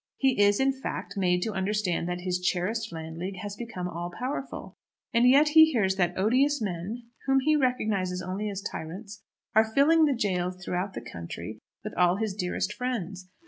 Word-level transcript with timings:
He 0.17 0.41
is, 0.41 0.59
in 0.59 0.73
fact, 0.73 1.15
made 1.15 1.43
to 1.43 1.53
understand 1.53 2.09
that 2.09 2.21
his 2.21 2.39
cherished 2.39 2.91
Landleague 2.91 3.37
has 3.43 3.55
become 3.55 3.87
all 3.87 4.09
powerful. 4.17 4.75
And 5.13 5.29
yet 5.29 5.49
he 5.49 5.71
hears 5.71 5.95
that 5.97 6.17
odious 6.17 6.59
men, 6.59 7.03
whom 7.27 7.39
he 7.41 7.55
recognises 7.55 8.19
only 8.19 8.49
as 8.49 8.63
tyrants, 8.63 9.21
are 9.53 9.71
filling 9.75 10.05
the 10.05 10.15
jails 10.15 10.55
through 10.65 10.89
the 10.95 11.01
country 11.01 11.59
with 11.83 11.93
all 11.93 12.15
his 12.15 12.33
dearest 12.33 12.73
friends. 12.73 13.29